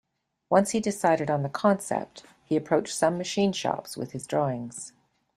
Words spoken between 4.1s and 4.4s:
his